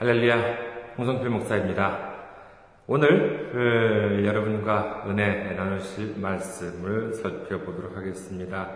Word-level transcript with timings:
할렐루야, 0.00 0.94
홍성필 0.96 1.28
목사입니다. 1.28 2.14
오늘 2.86 3.50
그, 3.50 4.24
여러분과 4.24 5.02
은혜 5.08 5.54
나누실 5.54 6.14
말씀을 6.18 7.14
살펴보도록 7.14 7.96
하겠습니다. 7.96 8.74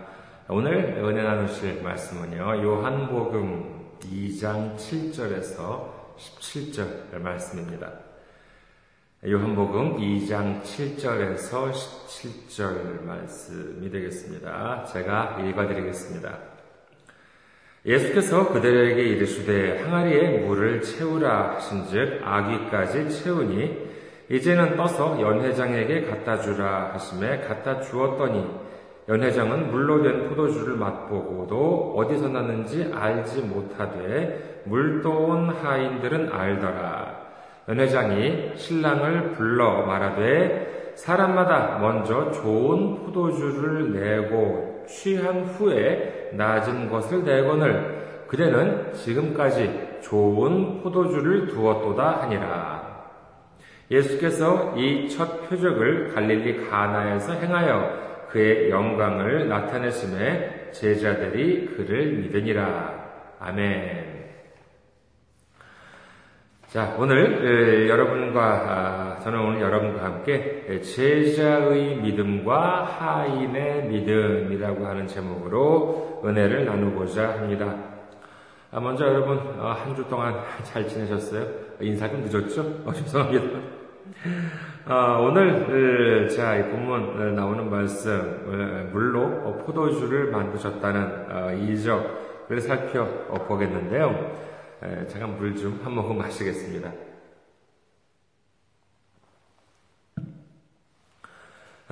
오늘 0.49 1.01
은혜 1.01 1.23
나누실 1.23 1.81
말씀은요, 1.81 2.61
요한복음 2.65 3.99
2장 4.01 4.75
7절에서 4.75 6.17
17절 6.17 7.17
말씀입니다. 7.21 7.89
요한복음 9.25 9.99
2장 9.99 10.61
7절에서 10.61 11.71
17절 11.71 13.05
말씀이 13.05 13.89
되겠습니다. 13.89 14.83
제가 14.91 15.39
읽어드리겠습니다. 15.39 16.52
예수께서 17.85 18.47
그들에게 18.53 19.01
이르시되 19.01 19.81
항아리에 19.81 20.39
물을 20.45 20.81
채우라 20.81 21.55
하신즉 21.55 22.21
아기까지 22.23 23.09
채우니 23.09 23.91
이제는 24.29 24.77
떠서 24.77 25.19
연회장에게 25.19 26.03
갖다 26.05 26.39
주라 26.39 26.91
하심에 26.93 27.41
갖다 27.41 27.81
주었더니 27.81 28.49
연회장은 29.09 29.69
물로 29.69 30.01
된 30.01 30.29
포도주를 30.29 30.77
맛보고도 30.77 31.95
어디서 31.97 32.29
났는지 32.29 32.89
알지 32.93 33.41
못하되 33.41 34.61
물도온 34.63 35.49
하인들은 35.49 36.31
알더라. 36.31 37.21
연회장이 37.67 38.53
신랑을 38.55 39.33
불러 39.33 39.85
말하되 39.85 40.93
사람마다 40.95 41.79
먼저 41.79 42.31
좋은 42.31 43.03
포도주를 43.03 43.91
내고 43.91 44.85
취한 44.87 45.43
후에 45.43 46.22
낮은 46.37 46.89
것을 46.89 47.23
내거늘 47.23 48.25
그대는 48.27 48.93
지금까지 48.93 49.99
좋은 50.01 50.81
포도주를 50.81 51.47
두었도다 51.47 52.23
하니라. 52.23 52.93
예수께서 53.91 54.73
이 54.77 55.07
첫 55.09 55.47
표적을 55.49 56.13
갈릴리 56.13 56.67
가나에서 56.69 57.33
행하여 57.33 58.27
그의 58.29 58.69
영광을 58.71 59.47
나타내심에 59.47 60.71
제자들이 60.71 61.67
그를 61.75 62.13
믿으니라. 62.13 63.03
아멘. 63.39 64.13
자, 66.69 66.95
오늘 66.97 67.87
여러분과 67.87 68.41
아, 68.43 69.19
저는 69.19 69.39
오늘 69.39 69.61
여러분과 69.61 70.03
함께 70.03 70.52
제자의 70.81 71.97
믿음과 71.97 72.83
하인의 72.85 73.87
믿음이라고 73.87 74.85
하는 74.85 75.07
제목으로 75.07 76.21
은혜를 76.25 76.65
나누고자 76.65 77.29
합니다. 77.39 77.75
아, 78.71 78.79
먼저 78.79 79.05
여러분 79.05 79.37
어, 79.59 79.71
한주 79.71 80.07
동안 80.07 80.35
잘 80.63 80.87
지내셨어요? 80.87 81.45
인사 81.81 82.09
좀 82.09 82.21
늦었죠? 82.21 82.61
어, 82.85 82.93
죄송합니다. 82.93 83.59
아, 84.85 85.17
오늘 85.21 86.27
자, 86.29 86.57
이 86.57 86.69
본문 86.69 87.35
나오는 87.35 87.69
말씀 87.69 88.89
물로 88.91 89.57
포도주를 89.65 90.31
만드셨다는 90.31 91.69
이적을 91.69 92.59
살펴보겠는데요. 92.59 94.31
잠깐 95.07 95.37
물 95.37 95.55
좀 95.55 95.79
한 95.83 95.93
모금 95.93 96.17
마시겠습니다. 96.17 96.91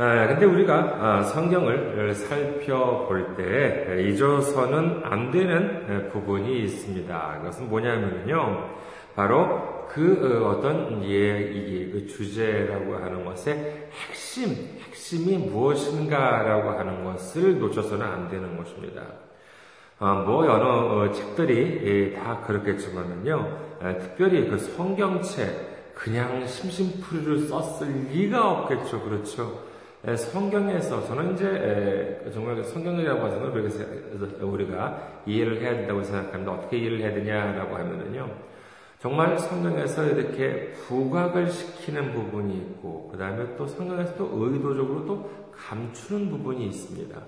아, 0.03 0.25
근데 0.25 0.47
우리가 0.47 0.97
아, 0.99 1.21
성경을 1.21 2.16
살펴볼 2.16 3.35
때 3.35 4.03
잊어서는 4.09 5.02
안 5.03 5.30
되는 5.30 6.09
부분이 6.09 6.63
있습니다. 6.63 7.38
그것은 7.38 7.69
뭐냐면요. 7.69 8.67
바로 9.16 9.85
그 9.89 10.41
어, 10.43 10.58
어떤 10.58 11.03
예, 11.03 11.91
그 11.91 12.08
주제라고 12.08 12.95
하는 12.95 13.25
것의 13.25 13.89
핵심, 13.91 14.80
핵심이 14.88 15.38
무엇인가라고 15.38 16.71
하는 16.80 17.03
것을 17.03 17.59
놓쳐서는 17.59 18.03
안 18.03 18.27
되는 18.27 18.58
것입니다. 18.58 19.03
어, 19.99 20.23
뭐 20.26 20.47
여러 20.47 20.95
어, 20.95 21.11
책들이 21.11 21.80
예, 21.86 22.14
다 22.15 22.42
그렇겠지만은요, 22.47 23.58
특별히 23.99 24.49
그 24.49 24.58
성경책 24.58 25.93
그냥 25.93 26.47
심심풀이를 26.47 27.42
썼을 27.42 28.08
리가 28.11 28.49
없겠죠, 28.49 28.99
그렇죠? 29.03 29.70
성경에서 30.04 31.06
저는 31.06 31.36
이제 31.36 32.32
정말 32.34 32.56
그 32.56 32.64
성경이라고 32.64 33.22
걸 33.22 33.70
우리가 34.42 35.22
이해를 35.28 35.62
해야 35.62 35.76
된다고 35.76 36.04
생각하는데 36.04 36.52
어떻게 36.52 36.78
이해를 36.78 37.00
해야 37.02 37.14
되냐라고 37.14 37.76
하면은요, 37.76 38.30
정말 39.00 39.38
성경에서 39.38 40.06
이렇게 40.06 40.73
부각을 40.73 41.50
시키는 41.50 42.14
부분이 42.14 42.56
있고, 42.58 43.10
그 43.12 43.17
다음에 43.17 43.56
또 43.58 43.67
성경에서 43.67 44.16
또 44.16 44.30
의도적으로 44.34 45.06
또 45.06 45.30
감추는 45.56 46.30
부분이 46.32 46.66
있습니다. 46.68 47.20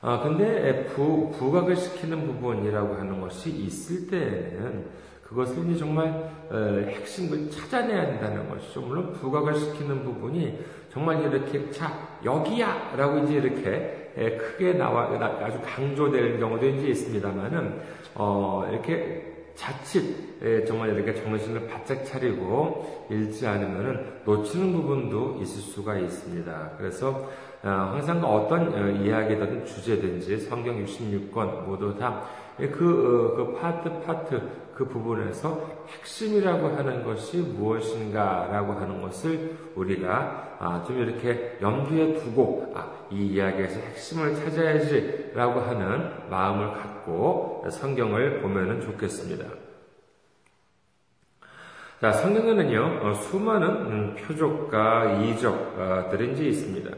아, 0.00 0.20
근데 0.20 0.86
부, 0.86 1.30
부각을 1.30 1.76
시키는 1.76 2.26
부분이라고 2.26 2.94
하는 2.94 3.20
것이 3.20 3.50
있을 3.50 4.08
때에는 4.08 5.02
그것을 5.22 5.64
이제 5.64 5.78
정말 5.78 6.30
어, 6.50 6.84
핵심을 6.88 7.50
찾아내야 7.50 8.06
된다는 8.06 8.48
것이죠. 8.48 8.82
물론 8.82 9.12
부각을 9.12 9.54
시키는 9.54 10.04
부분이 10.04 10.58
정말 10.92 11.22
이렇게 11.22 11.70
자 11.70 12.18
여기야 12.22 12.92
라고 12.96 13.18
이제 13.20 13.34
이렇게 13.34 14.12
크게 14.14 14.74
나와 14.74 15.04
아주 15.40 15.58
강조될 15.64 16.38
경우도 16.38 16.66
이제 16.66 16.88
있습니다만은 16.88 17.80
어, 18.14 18.68
이렇게 18.70 19.32
자칫 19.54 20.66
정말 20.66 20.94
이렇게 20.94 21.14
정신을 21.14 21.66
바짝 21.68 22.04
차리고 22.04 23.06
읽지 23.10 23.46
않으면 23.46 24.22
놓치는 24.24 24.72
부분도 24.72 25.38
있을 25.40 25.62
수가 25.62 25.98
있습니다. 25.98 26.72
그래서 26.76 27.08
어, 27.08 27.30
항상 27.62 28.20
그 28.20 28.26
어떤 28.26 28.74
어, 28.74 28.88
이야기든 28.90 29.64
주제든지 29.64 30.40
성경 30.40 30.84
66권 30.84 31.64
모두 31.64 31.96
다그 31.96 32.64
어, 32.66 33.36
그 33.36 33.58
파트 33.60 34.02
파트 34.02 34.40
그 34.74 34.84
부분에서 34.86 35.70
핵심이라고 35.86 36.68
하는 36.68 37.04
것이 37.04 37.36
무엇인가라고 37.36 38.72
하는 38.72 39.00
것을 39.02 39.56
우리가 39.76 40.56
아, 40.58 40.82
좀 40.86 40.98
이렇게 40.98 41.58
염두에 41.60 42.14
두고 42.14 42.72
아, 42.74 42.90
이 43.10 43.26
이야기에서 43.26 43.78
핵심을 43.78 44.34
찾아야지라고 44.34 45.60
하는 45.60 46.28
마음을 46.30 46.72
갖고 46.72 47.64
성경을 47.70 48.40
보면은 48.40 48.80
좋겠습니다. 48.80 49.44
자, 52.00 52.12
성경에는요, 52.12 53.14
수많은 53.14 53.68
음, 53.68 54.16
표적과 54.16 55.20
이적들이 55.20 56.32
이제 56.32 56.44
있습니다. 56.46 56.90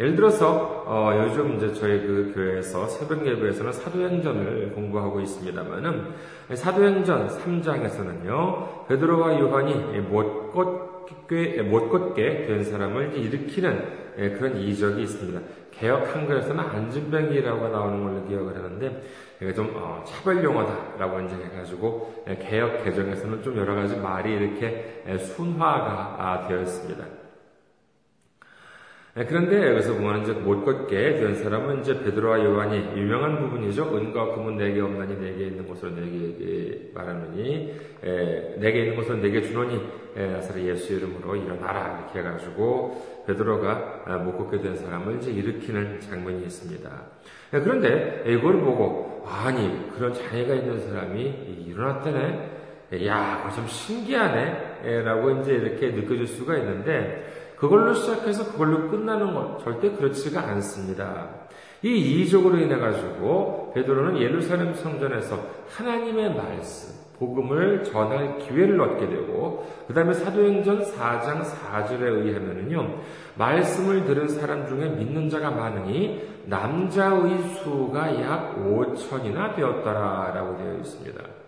예를 0.00 0.14
들어서 0.14 0.84
어, 0.86 1.10
요즘 1.24 1.56
이제 1.56 1.72
저희 1.72 2.00
그 2.00 2.32
교회에서 2.34 2.86
새벽 2.86 3.26
예배에서는 3.26 3.72
사도행전을 3.72 4.72
공부하고 4.74 5.20
있습니다만은 5.20 6.14
사도행전 6.54 7.28
3장에서는요 7.28 8.86
베드로와 8.86 9.40
요한이 9.40 10.00
못 10.02 10.52
걷게 10.52 11.62
못 11.62 11.88
걷게 11.88 12.46
된 12.46 12.62
사람을 12.62 13.16
일으키는 13.16 14.08
예, 14.18 14.30
그런 14.30 14.56
이적이 14.56 15.02
있습니다. 15.02 15.40
개혁 15.70 16.14
한글에서는 16.14 16.58
안진뱅이라고 16.58 17.68
나오는 17.68 18.02
걸로 18.02 18.26
기억을 18.26 18.56
하는데 18.56 19.02
이게 19.40 19.54
좀 19.54 19.72
어, 19.76 20.02
차별 20.04 20.42
용어다라고 20.42 21.20
이제 21.20 21.36
해가지고 21.36 22.24
예, 22.28 22.36
개혁 22.36 22.84
개정에서는 22.84 23.42
좀 23.42 23.56
여러 23.56 23.74
가지 23.74 23.96
말이 23.96 24.32
이렇게 24.32 25.02
예, 25.08 25.18
순화가 25.18 26.16
아, 26.18 26.48
되어 26.48 26.62
있습니다. 26.62 27.27
네, 29.18 29.26
그런데 29.26 29.70
여기서 29.70 29.94
보면 29.94 30.22
이제 30.22 30.32
못 30.32 30.64
걷게 30.64 31.16
된 31.16 31.34
사람은 31.34 31.80
이제 31.80 32.04
베드로와 32.04 32.38
요한이 32.38 33.00
유명한 33.00 33.40
부분이죠. 33.40 33.96
은과 33.96 34.36
금은 34.36 34.56
내게 34.56 34.80
없나니 34.80 35.16
내게 35.18 35.46
있는 35.46 35.66
것으로 35.66 35.90
내게 35.90 36.92
말하느니 36.94 37.74
내게 38.58 38.82
있는 38.82 38.94
것으로 38.94 39.16
내게 39.16 39.42
주노니 39.42 39.80
나사렛 40.14 40.64
예수 40.66 40.94
이름으로 40.94 41.34
일어나라 41.34 41.98
이렇게 41.98 42.20
해가지고 42.20 43.24
베드로가 43.26 44.02
아, 44.06 44.18
못 44.18 44.38
걷게 44.38 44.62
된 44.62 44.76
사람을 44.76 45.16
이제 45.16 45.32
일으키는 45.32 45.98
장면이 45.98 46.42
있습니다. 46.44 46.88
네, 47.50 47.60
그런데 47.60 48.22
이걸 48.24 48.60
보고 48.60 49.26
아니 49.26 49.90
그런 49.96 50.14
장애가 50.14 50.54
있는 50.54 50.78
사람이 50.78 51.64
일어났다네. 51.66 52.58
야, 53.04 53.50
참 53.54 53.66
신기하네. 53.66 55.02
라고 55.04 55.30
이제 55.40 55.52
이렇게 55.52 55.88
느껴질 55.88 56.26
수가 56.26 56.56
있는데, 56.56 57.22
그걸로 57.58 57.92
시작해서 57.94 58.52
그걸로 58.52 58.88
끝나는 58.88 59.34
것 59.34 59.62
절대 59.64 59.90
그렇지가 59.90 60.40
않습니다. 60.48 61.28
이 61.82 62.22
이적으로 62.22 62.56
인해 62.56 62.76
가지고 62.76 63.72
베드로는 63.74 64.20
예루살렘 64.20 64.74
성전에서 64.74 65.38
하나님의 65.68 66.34
말씀, 66.34 66.94
복음을 67.18 67.84
전할 67.84 68.38
기회를 68.38 68.80
얻게 68.80 69.08
되고 69.08 69.66
그 69.86 69.94
다음에 69.94 70.12
사도행전 70.14 70.82
4장 70.82 71.42
4절에 71.42 72.02
의하면요 72.02 73.00
말씀을 73.36 74.04
들은 74.04 74.28
사람 74.28 74.66
중에 74.68 74.88
믿는 74.88 75.28
자가 75.28 75.50
많으니 75.50 76.28
남자의 76.46 77.38
수가 77.54 78.20
약 78.22 78.56
5천이나 78.56 79.54
되었더라라고 79.54 80.56
되어 80.58 80.74
있습니다. 80.78 81.47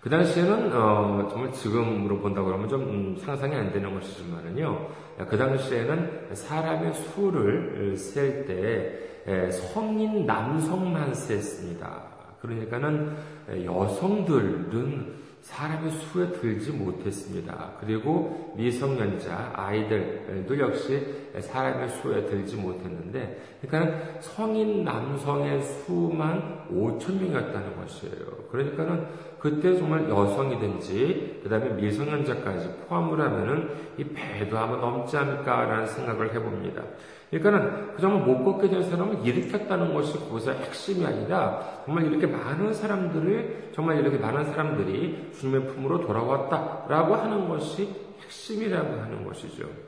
그 0.00 0.08
당시에는 0.08 0.72
어, 0.74 1.28
정말 1.30 1.52
지금으로 1.52 2.20
본다고 2.20 2.46
그러면 2.46 2.68
좀 2.68 2.82
음, 2.82 3.16
상상이 3.18 3.54
안 3.54 3.72
되는 3.72 3.92
것이지만은요. 3.94 4.88
그 5.28 5.36
당시에는 5.36 6.28
사람의 6.34 6.94
수를 6.94 7.96
셀 7.96 8.46
때 8.46 9.08
성인 9.50 10.24
남성만 10.24 11.12
셌습니다. 11.12 12.02
그러니까는 12.40 13.16
여성들은 13.64 15.18
사람의 15.42 15.90
수에 15.90 16.32
들지 16.32 16.70
못했습니다. 16.72 17.72
그리고 17.80 18.54
미성년자 18.56 19.52
아이들도 19.54 20.58
역시 20.58 21.30
사람의 21.38 21.88
수에 21.90 22.26
들지 22.26 22.56
못했는데, 22.56 23.58
그러니까 23.60 24.20
성인 24.20 24.84
남성의 24.84 25.62
수만 25.62 26.66
5천 26.70 27.20
명이었다는 27.20 27.76
것이에요. 27.76 28.37
그러니까는 28.50 29.06
그때 29.38 29.76
정말 29.76 30.08
여성이든지 30.08 31.40
그 31.42 31.48
다음에 31.48 31.70
미성년자까지 31.70 32.86
포함을 32.88 33.20
하면은 33.20 33.70
이 33.96 34.04
배도 34.04 34.58
아마 34.58 34.76
넘지 34.76 35.16
않을까라는 35.16 35.86
생각을 35.86 36.34
해봅니다. 36.34 36.82
그러니까는 37.30 37.94
그 37.94 38.00
정말 38.00 38.26
못 38.26 38.44
걷게 38.44 38.68
된 38.68 38.82
사람을 38.82 39.24
일으켰다는 39.24 39.92
것이 39.92 40.14
그것의 40.18 40.56
핵심이 40.56 41.04
아니라 41.04 41.82
정말 41.84 42.06
이렇게 42.06 42.26
많은 42.26 42.72
사람들을 42.72 43.70
정말 43.72 43.98
이렇게 43.98 44.16
많은 44.16 44.44
사람들이 44.46 45.32
주님의 45.38 45.68
품으로 45.68 46.06
돌아왔다라고 46.06 47.14
하는 47.14 47.48
것이 47.48 47.88
핵심이라고 48.22 49.00
하는 49.00 49.24
것이죠. 49.24 49.87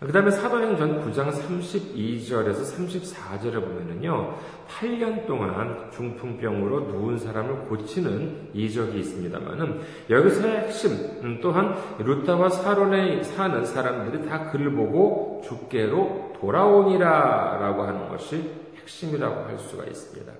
그 0.00 0.12
다음에 0.12 0.30
사도행전 0.30 1.04
9장 1.04 1.30
32절에서 1.30 2.60
34절에 2.62 3.54
보면은요, 3.54 4.36
8년 4.68 5.26
동안 5.26 5.90
중풍병으로 5.92 6.80
누운 6.80 7.18
사람을 7.18 7.66
고치는 7.68 8.50
이적이 8.52 8.98
있습니다만은, 8.98 9.80
여기서의 10.10 10.56
핵심, 10.58 10.90
음, 11.22 11.38
또한 11.40 11.74
루타와 11.98 12.50
사론에 12.50 13.22
사는 13.22 13.64
사람들이 13.64 14.28
다 14.28 14.50
그를 14.50 14.72
보고 14.72 15.40
죽게로 15.44 16.34
돌아오니라 16.40 17.58
라고 17.60 17.84
하는 17.84 18.08
것이 18.08 18.50
핵심이라고 18.80 19.44
할 19.44 19.58
수가 19.58 19.84
있습니다. 19.84 20.32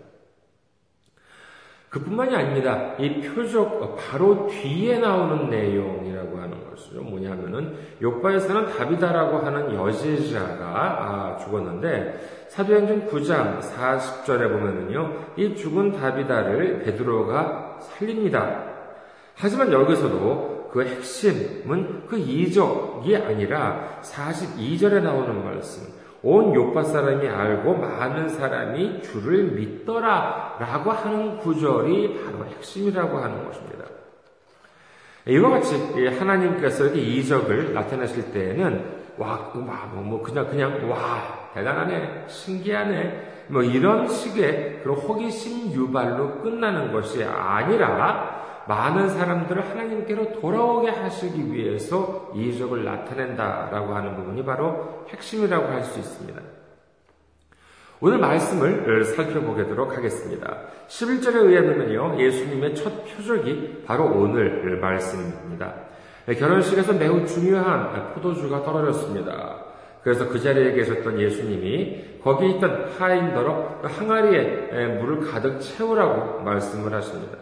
그뿐만이 1.95 2.35
아닙니다. 2.35 2.95
이 2.99 3.21
표적 3.21 3.97
바로 3.97 4.49
뒤에 4.49 4.99
나오는 4.99 5.49
내용이라고 5.49 6.39
하는 6.39 6.54
것이죠. 6.75 7.03
뭐냐면은 7.03 7.75
요바에 8.03 8.39
사는 8.39 8.67
다비다라고 8.67 9.39
하는 9.39 9.75
여제자가 9.75 10.65
아, 10.65 11.39
죽었는데 11.39 12.47
사도행전 12.49 13.09
9장 13.09 13.61
40절에 13.61 14.49
보면은요. 14.51 15.13
이 15.37 15.57
죽은 15.57 15.93
다비다를 15.93 16.81
베드로가 16.85 17.79
살립니다. 17.81 18.65
하지만 19.35 19.73
여기서도 19.73 20.71
그 20.73 20.85
핵심은 20.85 22.07
그 22.07 22.19
이적이 22.19 23.17
아니라 23.17 24.01
42절에 24.03 25.03
나오는 25.03 25.45
말씀. 25.45 25.93
온 26.23 26.55
요파 26.55 26.83
사람이 26.85 27.29
알고 27.29 27.75
많은 27.75 28.31
사람이 28.31 29.03
주를 29.03 29.53
믿더라 29.53 30.57
라고 30.59 30.91
하는 30.91 31.37
구절이 31.39 32.25
바로 32.25 32.47
핵심이라고 32.47 33.19
하는 33.19 33.45
것입니다. 33.45 33.85
이와 35.27 35.51
같이 35.51 35.75
하나님께서 36.07 36.85
이렇게 36.85 37.01
이적을 37.01 37.73
나타내실 37.73 38.33
때에는 38.33 39.05
와, 39.17 39.53
와, 39.55 39.89
뭐, 39.93 40.03
뭐, 40.03 40.23
그냥, 40.23 40.49
그냥, 40.49 40.91
와, 40.91 41.51
대단하네, 41.55 42.25
신기하네, 42.27 43.45
뭐, 43.47 43.63
이런 43.63 44.09
식의 44.09 44.81
그런 44.83 44.97
호기심 44.97 45.73
유발로 45.73 46.41
끝나는 46.43 46.93
것이 46.93 47.23
아니라, 47.23 48.65
많은 48.67 49.09
사람들을 49.11 49.71
하나님께로 49.71 50.41
돌아오게 50.41 50.91
하시기 50.91 51.53
위해서 51.53 52.33
이적을 52.35 52.85
나타낸다라고 52.85 53.95
하는 53.95 54.17
부분이 54.17 54.45
바로 54.45 55.05
핵심이라고 55.11 55.69
할 55.69 55.85
수 55.85 56.01
있습니다. 56.01 56.41
오늘 58.07 58.19
말씀을 58.19 59.03
살펴보도록 59.03 59.97
하겠습니다. 59.97 60.59
11절에 60.89 61.37
의하면요, 61.37 62.21
예수님의 62.21 62.75
첫 62.75 63.03
표적이 63.07 63.83
바로 63.87 64.05
오늘 64.05 64.79
말씀입니다. 64.79 65.73
결혼식에서 66.39 66.93
매우 66.93 67.25
중요한 67.25 68.13
포도주가 68.13 68.63
떨어졌습니다. 68.63 69.57
그래서 70.03 70.29
그 70.29 70.39
자리에 70.39 70.73
계셨던 70.73 71.19
예수님이 71.19 72.19
거기 72.23 72.51
있던 72.51 72.91
하인더러 72.99 73.81
항아리에 73.85 74.99
물을 75.01 75.21
가득 75.21 75.59
채우라고 75.61 76.43
말씀을 76.43 76.93
하십니다. 76.93 77.39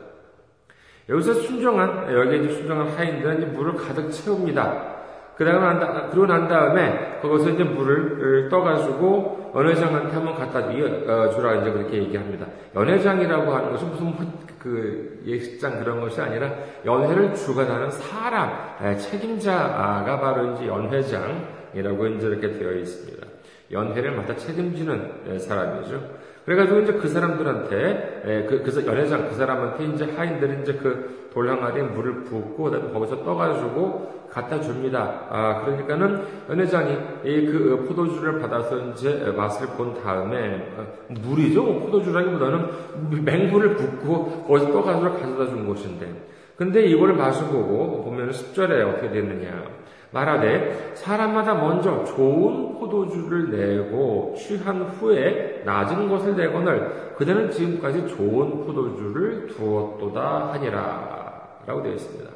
여기서 1.09 1.35
순종한, 1.35 2.07
여기에 2.15 2.49
순종한 2.51 2.87
하인들은 2.87 3.55
물을 3.55 3.75
가득 3.75 4.13
채웁니다. 4.13 4.93
그러고 5.35 5.59
난, 5.59 6.11
그러고 6.11 6.27
난 6.27 6.47
다음에, 6.47 7.19
거기서 7.21 7.51
이제 7.51 7.65
물을 7.65 8.49
떠가지고, 8.49 9.42
연회장한테 9.55 10.15
한번 10.15 10.35
갖다 10.35 10.61
어, 10.61 11.31
주라, 11.31 11.57
이제 11.57 11.71
그렇게 11.71 11.99
얘기합니다. 11.99 12.47
연회장이라고 12.75 13.53
하는 13.55 13.73
것은 13.73 13.91
무슨 13.91 14.07
뭐그 14.07 15.23
예식장 15.27 15.79
그런 15.81 16.01
것이 16.01 16.21
아니라, 16.21 16.53
연회를 16.85 17.35
주관하는 17.35 17.91
사람, 17.91 18.97
책임자가 18.97 20.21
바로 20.21 20.53
이제 20.53 20.67
연회장이라고 20.67 22.07
이제 22.07 22.27
이렇게 22.27 22.53
되어 22.53 22.73
있습니다. 22.73 23.27
연회를 23.71 24.13
맡아 24.13 24.37
책임지는 24.37 25.39
사람이죠. 25.39 26.22
그래가지고 26.45 26.81
이제 26.81 26.93
그 26.95 27.09
사람들한테, 27.09 28.23
에, 28.25 28.47
그, 28.47 28.61
그래서 28.61 28.85
연회장 28.85 29.29
그 29.29 29.35
사람한테 29.35 29.85
이제 29.87 30.05
하인들이 30.17 30.63
이제 30.63 30.75
그 30.75 31.29
돌항아리에 31.33 31.83
물을 31.83 32.25
붓고, 32.25 32.65
그다음에 32.65 32.93
거기서 32.93 33.25
떠가지고 33.25 34.23
갖다 34.31 34.61
줍니다. 34.61 35.27
아, 35.31 35.63
그러니까는 35.65 36.23
연회장이 36.49 36.93
이 37.25 37.47
그 37.47 37.85
포도주를 37.87 38.41
받아서 38.41 38.79
이제 38.91 39.33
맛을 39.37 39.69
본 39.77 39.95
다음에, 40.03 40.75
어, 40.77 40.87
물이죠? 41.09 41.63
뭐 41.63 41.81
포도주라기보다는 41.85 43.25
맹물을 43.25 43.77
붓고 43.77 44.45
거기서 44.49 44.73
떠가지고 44.73 45.13
가져다 45.15 45.47
준 45.49 45.67
것인데. 45.69 46.33
근데 46.57 46.85
이거를 46.87 47.15
마셔보고 47.15 48.05
보면 48.05 48.31
10절에 48.31 48.89
어떻게 48.89 49.11
됐느냐. 49.11 49.65
말하되 50.13 50.93
사람마다 50.95 51.55
먼저 51.55 52.05
좋은 52.05 52.79
포도주를 52.79 53.51
내고 53.51 54.35
취한 54.37 54.83
후에 54.83 55.63
낮은 55.65 56.09
것을 56.09 56.37
내거늘 56.37 57.15
그대는 57.17 57.51
지금까지 57.51 58.09
좋은 58.09 58.65
포도주를 58.65 59.47
두었도다 59.49 60.53
하니라 60.53 61.63
라고 61.67 61.83
되어 61.83 61.93
있습니다. 61.93 62.31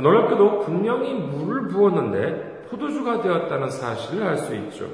놀랍게도 0.00 0.60
분명히 0.60 1.14
물을 1.14 1.68
부었는데 1.68 2.66
포도주가 2.70 3.20
되었다는 3.20 3.70
사실을 3.70 4.26
알 4.26 4.36
수 4.38 4.54
있죠. 4.56 4.86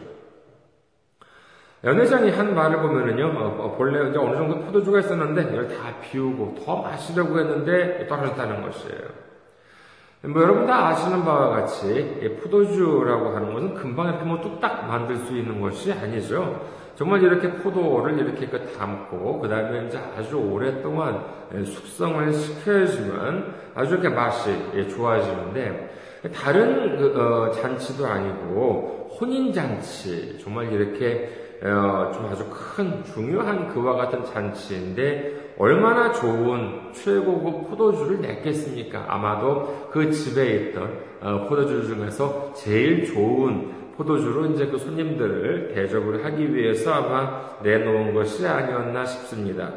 연회장이 1.83 2.31
한 2.31 2.55
말을 2.55 2.83
보면은요, 2.83 3.38
어, 3.38 3.64
어, 3.64 3.76
본래 3.79 4.11
이제 4.11 4.19
어느 4.19 4.37
정도 4.37 4.59
포도주가 4.61 4.99
있었는데 5.00 5.45
이걸 5.50 5.69
다 5.69 5.95
비우고 6.02 6.57
더 6.62 6.83
마시려고 6.83 7.38
했는데 7.38 8.07
떨어졌다는 8.07 8.62
것이에요. 8.62 9.29
뭐 10.23 10.43
여러분 10.43 10.67
다 10.67 10.89
아시는 10.89 11.25
바와 11.25 11.49
같이 11.49 12.39
포도주라고 12.43 13.31
하는 13.31 13.55
것은 13.55 13.75
금방 13.75 14.09
이렇게 14.09 14.25
뭐 14.25 14.39
뚝딱 14.39 14.87
만들 14.87 15.17
수 15.17 15.35
있는 15.35 15.61
것이 15.62 15.91
아니죠. 15.91 16.61
정말 16.95 17.23
이렇게 17.23 17.50
포도를 17.50 18.19
이렇게 18.19 18.47
그 18.47 18.71
담고 18.75 19.41
그 19.41 19.49
다음에 19.49 19.87
이제 19.87 19.99
아주 20.19 20.37
오랫동안 20.37 21.25
숙성을 21.65 22.35
시켜야지만 22.35 23.55
아주 23.75 23.95
이렇게 23.95 24.11
맛이 24.11 24.50
좋아지는데 24.91 25.91
다른 26.35 26.99
그, 26.99 27.19
어, 27.19 27.50
잔치도 27.53 28.07
아니고 28.07 29.17
혼인 29.19 29.50
잔치 29.55 30.39
정말 30.39 30.71
이렇게 30.71 31.31
어, 31.62 32.11
좀 32.12 32.27
아주 32.31 32.45
큰 32.50 33.03
중요한 33.05 33.69
그와 33.69 33.95
같은 33.95 34.23
잔치인데 34.27 35.39
얼마나 35.61 36.11
좋은 36.11 36.90
최고급 36.95 37.69
포도주를 37.69 38.23
냈겠습니까? 38.23 39.05
아마도 39.09 39.88
그 39.90 40.11
집에 40.11 40.55
있던 40.55 40.90
어, 41.21 41.47
포도주 41.47 41.87
중에서 41.87 42.55
제일 42.55 43.05
좋은 43.05 43.71
포도주로 43.95 44.47
이제 44.47 44.69
그 44.69 44.79
손님들을 44.79 45.73
대접을 45.75 46.25
하기 46.25 46.55
위해서 46.55 46.95
아마 46.95 47.59
내놓은 47.62 48.14
것이 48.14 48.47
아니었나 48.47 49.05
싶습니다. 49.05 49.71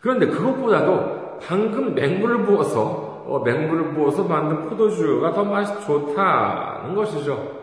그런데 0.00 0.26
그것보다도 0.28 1.40
방금 1.46 1.94
맹물을 1.94 2.46
부어서 2.46 3.26
어, 3.26 3.42
맹물을 3.44 3.92
부어서 3.92 4.24
만든 4.24 4.70
포도주가 4.70 5.34
더 5.34 5.44
맛이 5.44 5.84
좋다는 5.84 6.94
것이죠. 6.94 7.62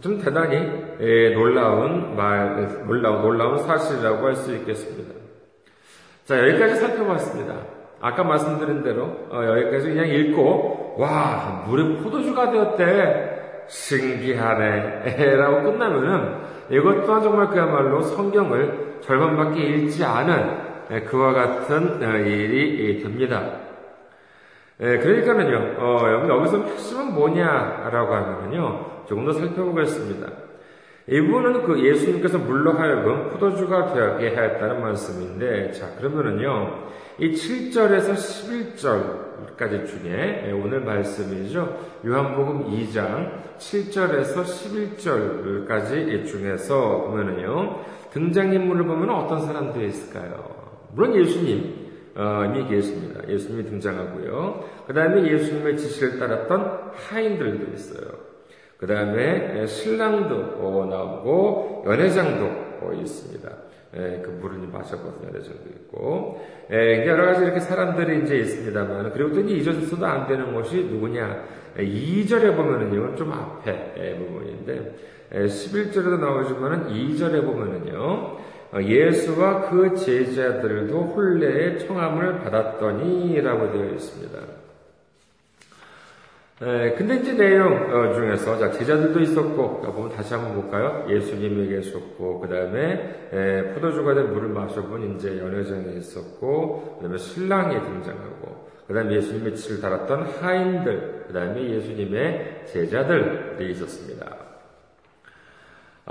좀 0.00 0.18
대단히 0.18 0.56
예, 0.98 1.34
놀라운 1.34 2.16
말, 2.16 2.84
놀라운, 2.84 3.22
놀라운 3.22 3.58
사실이라고 3.58 4.26
할 4.26 4.34
수 4.34 4.56
있겠습니다. 4.56 5.20
자, 6.30 6.38
여기까지 6.48 6.76
살펴봤습니다. 6.76 7.54
아까 8.00 8.22
말씀드린 8.22 8.84
대로, 8.84 9.02
어, 9.30 9.42
여기까지 9.48 9.88
그냥 9.88 10.06
읽고, 10.06 10.94
와, 10.96 11.64
물에 11.66 12.00
포도주가 12.00 12.52
되었대. 12.52 13.64
신기하네. 13.66 15.34
라고 15.34 15.64
끝나면은, 15.64 16.36
이것 16.70 17.04
또한 17.04 17.20
정말 17.20 17.48
그야말로 17.48 18.00
성경을 18.00 18.98
절반밖에 19.00 19.60
읽지 19.60 20.04
않은 20.04 20.70
예, 20.92 21.00
그와 21.00 21.32
같은 21.32 22.00
어, 22.00 22.16
일이 22.18 23.02
됩니다. 23.02 23.42
예, 24.80 24.98
그러니까는요, 24.98 25.74
어, 25.78 26.28
여기서 26.28 26.62
핵심은 26.62 27.12
뭐냐라고 27.12 28.14
하면요, 28.14 29.04
조금 29.08 29.24
더 29.24 29.32
살펴보겠습니다. 29.32 30.49
이 31.10 31.20
부분은 31.20 31.64
그 31.64 31.84
예수님께서 31.84 32.38
물러 32.38 32.70
하여금 32.72 33.30
포도주가 33.30 33.92
되게 33.92 34.32
하였다는 34.32 34.80
말씀인데, 34.80 35.72
자, 35.72 35.88
그러면은요, 35.96 36.84
이 37.18 37.32
7절에서 37.32 38.14
11절까지 38.78 39.88
중에 39.88 40.44
예, 40.46 40.52
오늘 40.52 40.80
말씀이죠. 40.82 41.80
요한복음 42.06 42.70
2장 42.70 43.58
7절에서 43.58 44.44
11절까지 44.44 46.24
중에서 46.26 47.08
보면은요, 47.08 47.80
등장인물을 48.12 48.84
보면 48.84 49.10
어떤 49.10 49.40
사람들이 49.40 49.88
있을까요? 49.88 50.44
물론 50.92 51.16
예수님, 51.16 51.90
어, 52.14 52.44
이미 52.46 52.68
계십니다. 52.68 53.20
예수님이 53.28 53.68
등장하고요. 53.68 54.64
그 54.86 54.94
다음에 54.94 55.28
예수님의 55.28 55.76
지시를 55.76 56.20
따랐던 56.20 56.92
하인들도 56.94 57.72
있어요. 57.72 58.29
그 58.80 58.86
다음에 58.86 59.66
신랑도 59.66 60.34
어, 60.34 60.86
나오고 60.88 61.84
연회장도 61.86 62.44
어, 62.80 62.92
있습니다. 62.94 63.48
에, 63.92 64.22
그 64.22 64.38
물을 64.40 64.56
마셔보던 64.72 65.28
연회장도 65.28 65.68
있고 65.68 66.40
에, 66.70 67.06
여러 67.06 67.26
가지 67.26 67.44
이렇게 67.44 67.60
사람들이 67.60 68.22
이제 68.22 68.38
있습니다만 68.38 69.12
그리고 69.12 69.34
또 69.34 69.42
2절에서도 69.42 70.02
안 70.02 70.26
되는 70.26 70.54
것이 70.54 70.84
누구냐 70.84 71.44
2절에 71.76 72.56
보면은요 72.56 73.16
좀 73.16 73.32
앞에 73.32 74.16
부분인데 74.16 74.94
11절에도 75.30 76.18
나오지만은 76.18 76.88
2절에 76.88 77.44
보면은요 77.44 78.38
어, 78.72 78.80
예수와 78.80 79.68
그 79.68 79.94
제자들도 79.94 80.96
혼례의 80.96 81.80
청함을 81.80 82.38
받았더니 82.38 83.42
라고 83.42 83.70
되어 83.72 83.90
있습니다. 83.90 84.59
에, 86.62 86.92
근데 86.94 87.16
이제 87.16 87.32
내용 87.32 87.72
어, 87.72 88.12
중에서 88.12 88.58
자 88.58 88.70
제자들도 88.70 89.18
있었고 89.20 89.80
보면 89.80 90.10
다시 90.10 90.34
한번 90.34 90.60
볼까요? 90.60 91.06
예수님에게 91.08 91.78
있었고 91.78 92.40
그 92.40 92.48
다음에 92.48 93.72
포도주가 93.74 94.12
된 94.12 94.30
물을 94.34 94.48
마셔본 94.50 95.14
이제 95.14 95.38
연회장에 95.38 95.94
있었고 95.96 96.98
그 96.98 97.04
다음에 97.04 97.16
신랑이 97.16 97.80
등장하고 97.80 98.68
그 98.86 98.92
다음에 98.92 99.14
예수님의 99.16 99.54
치를 99.54 99.80
달았던 99.80 100.22
하인들 100.40 101.24
그 101.28 101.32
다음에 101.32 101.62
예수님의 101.76 102.66
제자들이 102.66 103.70
있었습니다. 103.70 104.36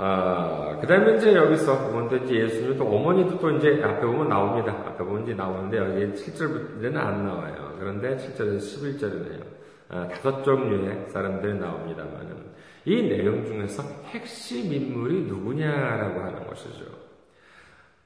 아, 0.02 0.78
그 0.80 0.86
다음에 0.86 1.16
이제 1.16 1.34
여기서 1.34 1.90
보면 1.90 2.24
이제 2.24 2.34
예수님 2.34 2.76
또 2.76 2.86
어머니도 2.86 3.38
또 3.38 3.50
이제 3.50 3.80
앞에 3.84 4.00
보면 4.00 4.28
나옵니다. 4.28 4.72
앞에 4.86 5.04
보면 5.04 5.24
이제 5.24 5.34
나오는데 5.34 5.76
여기 5.76 6.12
7절부터는 6.14 6.96
안 6.96 7.24
나와요. 7.24 7.76
그런데 7.78 8.16
7절에서 8.16 8.58
11절이네요. 8.58 9.59
아, 9.92 10.06
다섯 10.06 10.42
종류의 10.44 11.08
사람들이 11.08 11.58
나옵니다만은 11.58 12.50
이 12.84 13.02
내용 13.02 13.44
중에서 13.44 13.82
핵심 14.06 14.72
인물이 14.72 15.22
누구냐라고 15.22 16.20
하는 16.20 16.46
것이죠. 16.46 16.84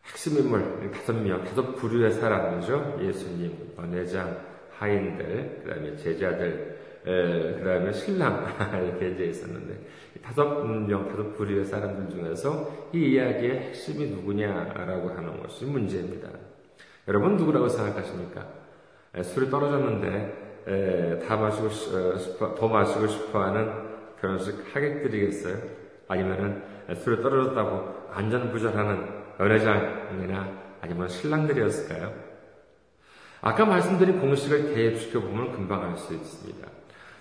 핵심 0.06 0.38
인물 0.38 0.90
다섯 0.90 1.12
명, 1.12 1.44
다섯 1.44 1.74
부류의 1.74 2.10
사람이죠. 2.12 2.98
예수님, 3.02 3.74
번외장, 3.76 4.36
하인들, 4.78 5.62
그 5.62 5.70
다음에 5.70 5.96
제자들, 5.96 6.78
그 7.04 7.62
다음에 7.62 7.92
신랑 7.92 8.46
이렇게 8.82 9.10
이제 9.10 9.24
있었는데 9.26 9.78
다섯 10.22 10.64
명, 10.64 11.08
다섯 11.08 11.36
부류의 11.36 11.66
사람들 11.66 12.16
중에서 12.16 12.88
이 12.94 13.12
이야기의 13.12 13.60
핵심이 13.60 14.06
누구냐라고 14.06 15.10
하는 15.10 15.42
것이 15.42 15.66
문제입니다. 15.66 16.30
여러분 17.08 17.36
누구라고 17.36 17.68
생각하십니까? 17.68 18.46
술이 19.22 19.50
떨어졌는데 19.50 20.53
에, 20.66 21.18
다 21.20 21.36
마시고 21.36 21.66
어, 21.66 22.18
싶어, 22.18 22.54
더 22.54 22.68
마시고 22.68 23.06
싶어하는 23.06 23.72
결혼식 24.20 24.54
하객들이겠어요? 24.72 25.56
아니면은 26.08 26.62
술이 26.94 27.22
떨어졌다고 27.22 28.10
안전부절하는 28.12 29.08
연회장이나 29.40 30.48
아니면 30.80 31.08
신랑들이었을까요? 31.08 32.12
아까 33.40 33.64
말씀드린 33.66 34.20
공식을 34.20 34.74
대입시켜 34.74 35.20
보면 35.20 35.52
금방 35.52 35.82
알 35.82 35.96
수 35.96 36.14
있습니다. 36.14 36.68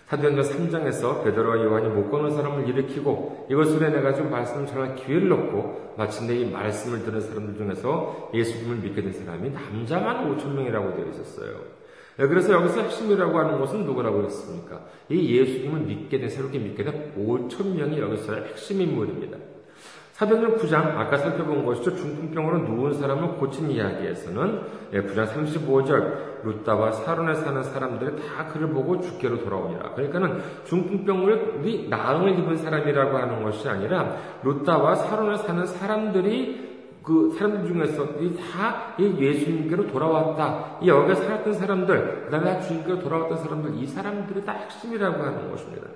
사도행전 0.08 0.44
3장에서 0.46 1.24
베드로와 1.24 1.64
요한이 1.64 1.88
못 1.90 2.12
걷는 2.12 2.32
사람을 2.32 2.68
일으키고 2.70 3.48
이것을 3.50 3.84
해내가지고 3.84 4.30
말씀을 4.30 4.68
전할 4.68 4.96
기회를 4.96 5.32
얻고 5.32 5.96
마침내 5.98 6.36
이 6.36 6.52
말씀을 6.52 7.04
듣는 7.04 7.20
사람들 7.20 7.58
중에서 7.58 8.30
예수님을 8.34 8.78
믿게 8.78 9.02
된 9.02 9.12
사람이 9.12 9.50
남자만 9.50 10.38
5천 10.38 10.54
명이라고 10.54 10.96
되어 10.96 11.08
있었어요. 11.08 11.83
네, 12.16 12.28
그래서 12.28 12.54
여기서 12.54 12.82
핵심이라고 12.82 13.40
하는 13.40 13.60
것은 13.60 13.86
누구라고 13.86 14.24
했습니까? 14.24 14.82
이 15.10 15.40
예수님을 15.40 15.82
믿게 15.82 16.20
된, 16.20 16.30
새롭게 16.30 16.60
믿게 16.60 16.84
된 16.84 17.14
5천 17.18 17.76
명이 17.76 18.00
여기서의 18.00 18.44
핵심 18.50 18.82
인물입니다. 18.82 19.38
사도행전 20.12 20.58
9장 20.58 20.96
아까 20.96 21.18
살펴본 21.18 21.66
것이죠. 21.66 21.96
중풍병으로 21.96 22.60
누운 22.60 22.94
사람을 22.94 23.38
고친 23.40 23.72
이야기에서는 23.72 24.62
9장 24.92 24.94
예, 24.94 25.02
35절 25.02 26.44
루따와 26.44 26.92
사론에 26.92 27.34
사는 27.34 27.64
사람들이 27.64 28.18
다 28.18 28.48
그를 28.48 28.70
보고 28.70 29.02
주께로 29.02 29.40
돌아오니라. 29.40 29.94
그러니까는 29.94 30.42
중풍병을 30.66 31.88
나음을 31.90 32.38
입은 32.38 32.58
사람이라고 32.58 33.18
하는 33.18 33.44
것이 33.44 33.68
아니라 33.68 34.18
루따와 34.44 34.96
사론에 34.96 35.38
사는 35.38 35.66
사람들이 35.66 36.73
그 37.04 37.36
사람들 37.38 37.68
중에서 37.68 38.08
다 38.38 38.96
예수님께로 38.98 39.88
돌아왔다. 39.88 40.78
이 40.82 40.88
여기에 40.88 41.16
살았던 41.16 41.54
사람들, 41.54 42.26
그 42.26 42.32
다음에 42.32 42.62
주님께로 42.62 43.00
돌아왔던 43.00 43.38
사람들, 43.38 43.76
이 43.76 43.86
사람들이 43.86 44.46
다 44.46 44.54
핵심이라고 44.54 45.22
하는 45.22 45.52
것입니다. 45.52 45.88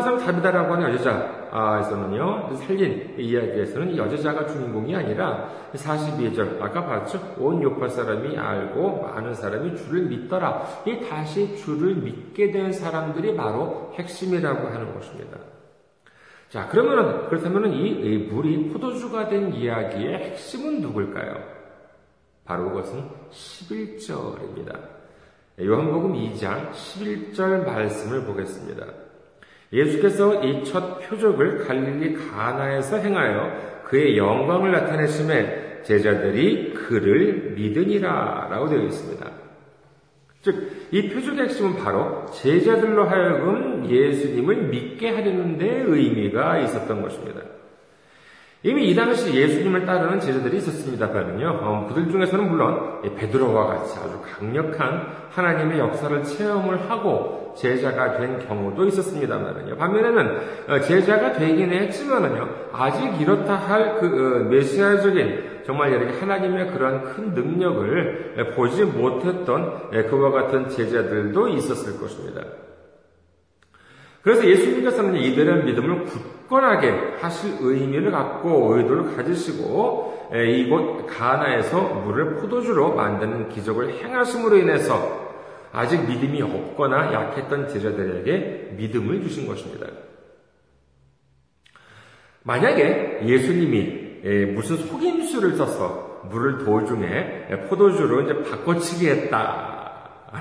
사람 0.00 0.18
다비다라고 0.18 0.74
하는 0.74 0.94
여자에서는요, 0.94 2.54
살린 2.54 3.16
이야기에서는 3.18 3.94
이 3.94 3.98
여자가 3.98 4.46
주인공이 4.46 4.94
아니라 4.94 5.50
42절, 5.74 6.62
아까 6.62 6.86
봤죠? 6.86 7.34
온 7.38 7.60
욕바 7.60 7.88
사람이 7.88 8.38
알고 8.38 9.02
많은 9.02 9.34
사람이 9.34 9.74
주를 9.74 10.02
믿더라. 10.02 10.64
이 10.86 11.00
다시 11.08 11.56
주를 11.56 11.96
믿게 11.96 12.52
된 12.52 12.70
사람들이 12.70 13.34
바로 13.34 13.92
핵심이라고 13.98 14.68
하는 14.68 14.94
것입니다. 14.94 15.55
자, 16.48 16.68
그러면은, 16.68 17.26
그렇다면은 17.28 17.72
이 17.72 18.18
물이 18.18 18.70
포도주가 18.70 19.28
된 19.28 19.52
이야기의 19.52 20.14
핵심은 20.14 20.80
누굴까요? 20.80 21.34
바로 22.44 22.68
그것은 22.70 23.04
11절입니다. 23.30 24.78
요한복음 25.60 26.12
2장 26.12 26.70
11절 26.70 27.64
말씀을 27.64 28.24
보겠습니다. 28.24 28.86
예수께서 29.72 30.44
이 30.44 30.62
첫 30.62 31.00
표적을 31.00 31.66
갈릴리 31.66 32.14
가나에서 32.14 32.98
행하여 32.98 33.82
그의 33.84 34.16
영광을 34.16 34.70
나타내심에 34.70 35.82
제자들이 35.82 36.74
그를 36.74 37.54
믿으니라 37.56 38.48
라고 38.50 38.68
되어 38.68 38.82
있습니다. 38.82 39.26
즉, 40.46 40.86
이 40.92 41.08
표적의 41.08 41.46
핵심은 41.46 41.74
바로 41.82 42.24
제자들로 42.26 43.08
하여금 43.08 43.84
예수님을 43.90 44.68
믿게 44.68 45.10
하려는 45.10 45.58
데 45.58 45.82
의미가 45.84 46.60
있었던 46.60 47.02
것입니다. 47.02 47.40
이미 48.62 48.90
이 48.90 48.94
당시 48.94 49.34
예수님을 49.34 49.84
따르는 49.84 50.18
제자들이 50.18 50.56
있었습니다만요. 50.56 51.60
어, 51.62 51.86
그들 51.88 52.10
중에서는 52.10 52.48
물론 52.48 53.02
베드로와 53.02 53.66
같이 53.66 53.98
아주 53.98 54.20
강력한 54.22 55.06
하나님의 55.30 55.78
역사를 55.78 56.22
체험을 56.24 56.90
하고 56.90 57.54
제자가 57.56 58.18
된 58.18 58.38
경우도 58.40 58.86
있었습니다만요. 58.86 59.76
반면에는 59.76 60.40
어, 60.68 60.80
제자가 60.80 61.34
되긴 61.34 61.70
했지만은요. 61.70 62.48
아직 62.72 63.20
이렇다 63.20 63.54
할그 63.54 64.06
어, 64.06 64.48
메시아적인 64.48 65.56
정말 65.66 65.92
이렇게 65.92 66.18
하나님의 66.18 66.72
그런 66.72 67.02
큰 67.02 67.34
능력을 67.34 68.52
보지 68.54 68.84
못했던 68.84 69.88
예, 69.92 70.04
그와 70.04 70.30
같은 70.30 70.68
제자들도 70.68 71.48
있었을 71.48 72.00
것입니다. 72.00 72.42
그래서 74.22 74.46
예수님께서는 74.46 75.16
이들의 75.16 75.64
믿음을 75.64 76.04
굳 76.04 76.35
건하게 76.48 77.16
하실 77.20 77.56
의미를 77.60 78.10
갖고 78.10 78.76
의도를 78.76 79.16
가지시고 79.16 80.30
이곳 80.48 81.06
가나에서 81.06 81.80
물을 81.80 82.36
포도주로 82.36 82.94
만드는 82.94 83.48
기적을 83.48 83.94
행하심으로 84.02 84.58
인해서 84.58 85.26
아직 85.72 86.06
믿음이 86.06 86.40
없거나 86.42 87.12
약했던 87.12 87.68
제자들에게 87.68 88.74
믿음을 88.76 89.22
주신 89.22 89.46
것입니다. 89.46 89.86
만약에 92.42 93.20
예수님이 93.24 94.52
무슨 94.54 94.76
속임수를 94.76 95.56
써서 95.56 96.22
물을 96.30 96.64
도중에 96.64 97.66
포도주로 97.68 98.22
이제 98.22 98.42
바꿔치기 98.42 99.08
했다. 99.08 99.74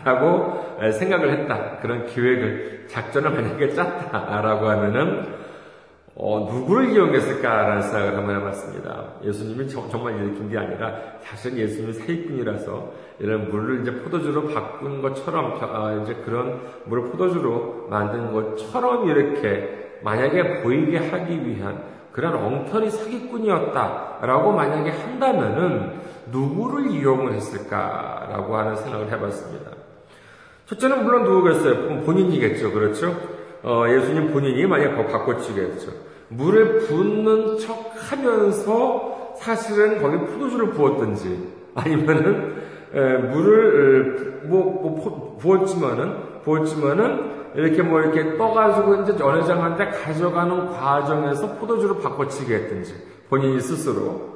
라고 0.04 0.82
생각을 0.92 1.32
했다. 1.32 1.78
그런 1.78 2.06
기획을, 2.08 2.86
작전을 2.90 3.32
만약에 3.32 3.70
짰다라고 3.70 4.68
하면은 4.68 5.45
어, 6.18 6.50
누구를 6.50 6.92
이용했을까라는 6.92 7.82
생각을 7.82 8.18
한번 8.18 8.38
해봤습니다. 8.38 9.16
예수님이 9.24 9.68
저, 9.68 9.88
정말 9.90 10.16
일으킨 10.16 10.50
게 10.50 10.58
아니라 10.58 10.96
사실 11.20 11.58
예수님이 11.58 11.92
사기꾼이라서 11.92 12.92
이런 13.20 13.50
물을 13.52 13.82
이제 13.82 13.94
포도주로 14.02 14.48
바꾼 14.48 15.02
것처럼 15.02 15.60
아, 15.62 16.02
이제 16.02 16.16
그런 16.24 16.62
물을 16.86 17.10
포도주로 17.10 17.88
만든 17.90 18.32
것처럼 18.32 19.10
이렇게 19.10 20.00
만약에 20.04 20.62
보이게 20.62 20.98
하기 20.98 21.46
위한 21.46 21.84
그런 22.14 22.36
엉터리 22.36 22.90
사기꾼이었다라고 22.90 24.54
만약에 24.54 24.92
한다면은 24.92 26.00
누구를 26.32 26.92
이용을 26.92 27.34
했을까라고 27.34 28.56
하는 28.56 28.78
생각을 28.78 29.12
해봤습니다. 29.12 29.72
첫째는 30.66 31.04
물론 31.04 31.26
누구겠어요? 31.26 32.04
본인이겠죠. 32.04 32.72
그렇죠? 32.72 33.14
어, 33.64 33.86
예수님 33.90 34.32
본인이 34.32 34.66
만약 34.66 34.96
바꿔치겠죠. 35.12 36.05
물을 36.30 36.80
붓는 36.80 37.60
척 37.60 37.94
하면서 37.96 39.36
사실은 39.38 40.02
거기 40.02 40.18
포도주를 40.18 40.72
부었든지 40.72 41.54
아니면은 41.76 42.56
에, 42.94 43.18
물을 43.18 44.42
뭐, 44.46 44.64
뭐 44.64 45.38
부었지만은 45.40 46.42
부었지만은 46.44 47.36
이렇게 47.56 47.82
뭐 47.82 48.02
이렇게 48.02 48.38
떠가지고 48.38 49.04
이제 49.04 49.16
연회장한테 49.20 49.90
가져가는 49.90 50.68
과정에서 50.72 51.56
포도주를 51.56 52.02
바꿔치기 52.02 52.54
했든지 52.54 52.94
본인이 53.30 53.60
스스로 53.60 54.36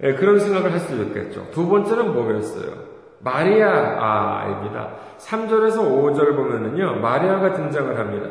에, 0.00 0.14
그런 0.14 0.38
생각을 0.38 0.72
할 0.72 0.80
수도 0.80 1.02
있겠죠. 1.04 1.46
두 1.50 1.68
번째는 1.68 2.12
뭐겠어요? 2.12 2.94
마리아입니다. 3.20 4.90
3절에서 5.18 5.78
5절 5.78 6.36
보면은요, 6.36 7.00
마리아가 7.00 7.54
등장을 7.54 7.98
합니다. 7.98 8.26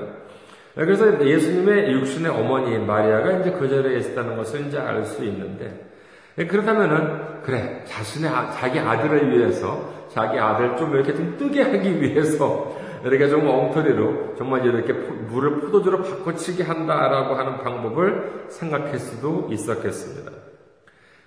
그래서 0.75 1.23
예수님의 1.23 1.91
육신의 1.91 2.31
어머니인 2.31 2.87
마리아가 2.87 3.31
이제 3.39 3.51
그 3.51 3.69
자리에 3.69 3.99
있었다는 3.99 4.37
것을 4.37 4.67
이제 4.67 4.79
알 4.79 5.05
수 5.05 5.23
있는데, 5.23 5.89
그렇다면은, 6.35 7.43
그래, 7.43 7.83
자신의, 7.85 8.29
아, 8.29 8.49
자기 8.51 8.79
아들을 8.79 9.31
위해서, 9.31 10.07
자기 10.09 10.39
아들 10.39 10.75
좀 10.77 10.93
이렇게 10.95 11.13
좀 11.13 11.37
뜨게 11.37 11.61
하기 11.61 12.01
위해서, 12.01 12.75
이렇게 13.05 13.27
좀 13.29 13.47
엉터리로, 13.47 14.35
정말 14.37 14.65
이렇게 14.65 14.93
물을 14.93 15.59
포도주로 15.59 16.01
바꿔치기 16.01 16.63
한다라고 16.63 17.35
하는 17.35 17.57
방법을 17.59 18.45
생각할 18.49 18.97
수도 18.97 19.47
있었겠습니다. 19.51 20.31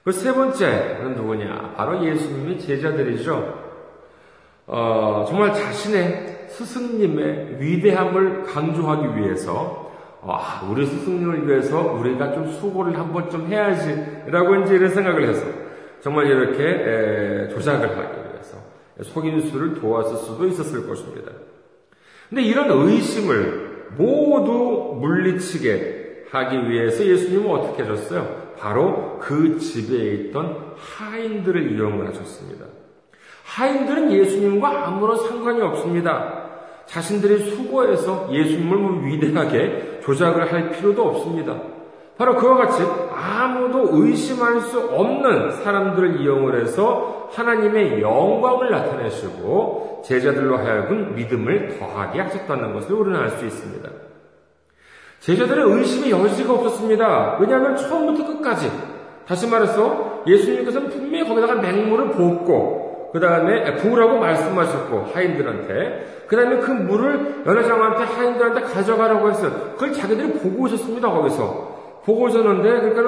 그 0.02 0.12
세 0.12 0.32
번째는 0.32 1.16
누구냐? 1.16 1.74
바로 1.76 2.04
예수님의 2.04 2.60
제자들이죠. 2.60 3.66
어, 4.68 5.24
정말 5.28 5.52
자신의 5.52 6.35
스승님의 6.56 7.56
위대함을 7.60 8.44
강조하기 8.44 9.18
위해서, 9.20 9.92
아, 10.22 10.66
우리 10.70 10.86
스승님을 10.86 11.46
위해서 11.46 11.80
우리가 11.92 12.32
좀 12.32 12.50
수고를 12.50 12.98
한 12.98 13.12
번 13.12 13.28
좀 13.30 13.46
해야지라고 13.46 14.56
이제 14.56 14.75
이런 14.76 14.88
생각을 14.90 15.28
해서 15.28 15.44
정말 16.00 16.26
이렇게 16.26 16.62
에, 16.64 17.48
조작을 17.48 17.90
하기 17.90 18.18
위해서 18.32 18.56
속인수를 19.02 19.75
도왔을 19.80 20.16
수도 20.16 20.46
있었을 20.46 20.86
것입니다. 20.88 21.30
근데 22.28 22.42
이런 22.42 22.70
의심을 22.70 23.88
모두 23.96 24.96
물리치게 25.00 26.25
하기 26.30 26.70
위해서 26.70 27.04
예수님은 27.04 27.50
어떻게 27.50 27.82
하셨어요? 27.84 28.54
바로 28.58 29.18
그 29.20 29.58
집에 29.58 30.14
있던 30.14 30.75
하인들을 30.76 31.72
이용을 31.72 32.08
하셨습니다. 32.08 32.64
하인들은 33.44 34.10
예수님과 34.12 34.86
아무런 34.88 35.16
상관이 35.18 35.60
없습니다. 35.60 36.45
자신들이 36.86 37.50
수고해서 37.50 38.28
예수님을 38.32 38.76
뭐 38.76 39.02
위대하게 39.02 40.00
조작을 40.02 40.52
할 40.52 40.70
필요도 40.70 41.02
없습니다. 41.02 41.56
바로 42.16 42.36
그와 42.36 42.56
같이 42.56 42.82
아무도 43.12 43.88
의심할 43.92 44.60
수 44.62 44.80
없는 44.80 45.62
사람들을 45.62 46.20
이용을 46.20 46.62
해서 46.62 47.28
하나님의 47.32 48.00
영광을 48.00 48.70
나타내시고 48.70 50.02
제자들로 50.04 50.56
하여금 50.56 51.14
믿음을 51.14 51.78
더하게 51.78 52.20
하셨다는 52.20 52.72
것을 52.72 52.94
우리는 52.94 53.18
알 53.18 53.30
수 53.30 53.44
있습니다. 53.44 53.90
제자들의 55.20 55.64
의심의 55.72 56.10
여지가 56.10 56.52
없었습니다. 56.54 57.38
왜냐하면 57.40 57.76
처음부터 57.76 58.26
끝까지 58.26 58.70
다시 59.26 59.46
말해서 59.49 60.22
예수님께서는 60.26 60.88
분명히 60.88 61.28
거기다가 61.28 61.60
맹물을 61.60 62.10
붓고 62.10 62.85
그 63.12 63.21
다음에 63.21 63.76
부으라고 63.76 64.19
말씀하셨고 64.19 65.10
하인들한테 65.12 66.25
그 66.26 66.36
다음에 66.36 66.58
그 66.58 66.71
물을 66.71 67.42
연회장한테 67.47 68.04
하인들한테 68.04 68.60
가져가라고 68.62 69.30
했어요. 69.30 69.50
그걸 69.75 69.92
자기들이 69.92 70.32
보고 70.34 70.64
오셨습니다. 70.64 71.10
거기서 71.10 71.76
보고 72.04 72.25
오셨는데 72.25 72.92
그러니까 72.92 73.02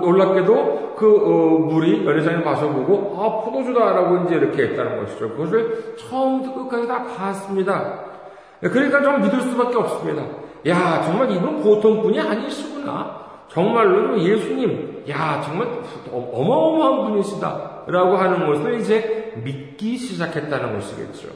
놀랍게도 0.00 0.94
그 0.96 1.16
어, 1.24 1.58
물이 1.58 2.06
연회장이 2.06 2.44
마셔보고 2.44 3.16
아 3.18 3.44
포도주다라고 3.44 4.24
이제 4.24 4.36
이렇게 4.36 4.64
했다는 4.64 4.98
것이죠. 5.00 5.30
그것을 5.30 5.94
처음부터 5.96 6.54
끝까지 6.54 6.86
다 6.86 7.04
봤습니다. 7.04 8.12
그러니까 8.60 9.02
좀 9.02 9.22
믿을 9.22 9.40
수밖에 9.40 9.76
없습니다. 9.76 10.22
야, 10.68 11.02
정말 11.04 11.32
이분 11.32 11.60
보통 11.60 12.00
분이 12.00 12.20
아니시구나. 12.20 13.22
정말로 13.52 14.18
예수님, 14.18 15.04
야, 15.10 15.42
정말 15.42 15.68
어마어마한 16.10 17.10
분이시다. 17.10 17.84
라고 17.86 18.16
하는 18.16 18.46
것을 18.46 18.80
이제 18.80 19.34
믿기 19.44 19.98
시작했다는 19.98 20.72
것이겠죠. 20.74 21.28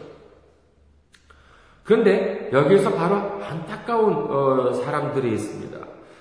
그런데 1.85 2.49
여기서 2.53 2.93
바로 2.95 3.17
안타까운 3.43 4.31
어, 4.31 4.73
사람들이 4.73 5.33
있습니다. 5.35 5.79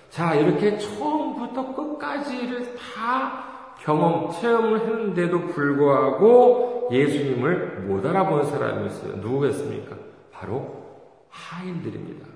자, 0.09 0.35
이렇게 0.35 0.77
처음부터 0.77 1.73
끝까지를 1.73 2.75
다 2.75 3.75
경험, 3.79 4.31
체험을 4.31 4.81
했는데도 4.81 5.47
불구하고 5.47 6.89
예수님을 6.91 7.85
못 7.87 8.05
알아본 8.05 8.45
사람이 8.45 8.87
있어요. 8.87 9.15
누구겠습니까? 9.17 9.95
바로 10.31 10.83
하인들입니다. 11.29 12.34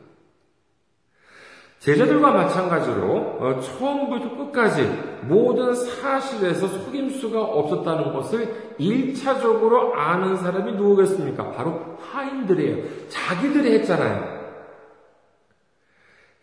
제자들과 1.79 2.31
마찬가지로 2.31 3.37
어, 3.39 3.59
처음부터 3.61 4.35
끝까지 4.35 4.83
모든 5.23 5.73
사실에서 5.73 6.67
속임수가 6.67 7.41
없었다는 7.41 8.13
것을 8.13 8.73
1차적으로 8.79 9.93
아는 9.95 10.35
사람이 10.35 10.73
누구겠습니까? 10.73 11.51
바로 11.51 11.97
하인들이에요. 12.11 13.07
자기들이 13.07 13.73
했잖아요. 13.75 14.39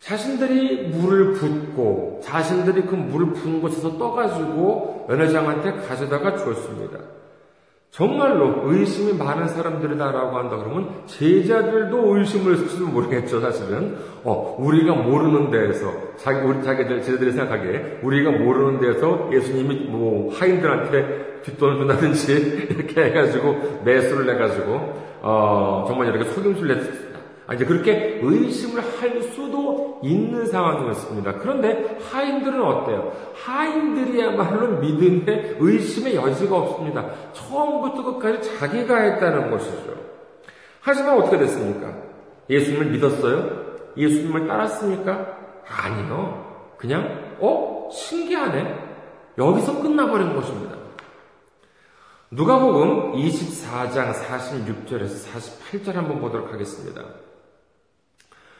자신들이 0.00 0.88
물을 0.88 1.32
붓고 1.34 2.20
자신들이 2.22 2.82
그 2.82 2.94
물을 2.94 3.32
부은 3.32 3.60
곳에서 3.60 3.98
떠가지고 3.98 5.06
연회장한테 5.10 5.86
가져다가 5.86 6.36
주었습니다. 6.36 6.98
정말로 7.96 8.60
의심이 8.70 9.14
많은 9.14 9.48
사람들이다라고 9.48 10.36
한다 10.36 10.58
그러면 10.58 10.90
제자들도 11.06 12.18
의심을 12.18 12.52
했을지도 12.52 12.88
모르겠죠 12.88 13.40
사실은. 13.40 13.96
어 14.22 14.54
우리가 14.58 14.92
모르는 14.92 15.50
데에서 15.50 15.90
자기 16.18 16.46
우리 16.46 16.62
자기들 16.62 17.00
제자들이 17.00 17.32
생각하기에 17.32 18.00
우리가 18.02 18.32
모르는 18.32 18.80
데에서 18.80 19.30
예수님이 19.32 19.86
뭐 19.88 20.30
하인들한테 20.34 21.40
뒷돈을 21.44 21.78
준다든지 21.78 22.68
이렇게 22.68 23.04
해가지고 23.04 23.80
매수를 23.86 24.34
해가지고 24.34 24.74
어 25.22 25.86
정말 25.88 26.08
이렇게 26.08 26.28
속임수를 26.28 26.76
냈 26.76 27.06
아, 27.46 27.54
이제 27.54 27.64
그렇게 27.64 28.20
의심을 28.22 28.82
할 28.82 29.22
수도 29.22 29.85
있는 30.02 30.46
상황이었습니다. 30.46 31.34
그런데 31.34 31.98
하인들은 32.10 32.62
어때요? 32.62 33.12
하인들이야말로 33.44 34.78
믿음에 34.78 35.56
의심의 35.58 36.16
여지가 36.16 36.56
없습니다. 36.56 37.06
처음부터 37.32 38.02
끝까지 38.02 38.58
자기가 38.58 38.96
했다는 38.96 39.50
것이죠. 39.50 39.94
하지만 40.80 41.18
어떻게 41.18 41.38
됐습니까? 41.38 41.92
예수님을 42.48 42.86
믿었어요? 42.92 43.66
예수님을 43.96 44.46
따랐습니까? 44.46 45.36
아니요. 45.66 46.74
그냥, 46.76 47.36
어? 47.40 47.88
신기하네? 47.92 48.86
여기서 49.38 49.82
끝나버린 49.82 50.34
것입니다. 50.34 50.76
누가복음 52.30 53.12
24장 53.12 54.12
46절에서 54.12 55.32
48절 55.32 55.92
한번 55.92 56.20
보도록 56.20 56.52
하겠습니다. 56.52 57.02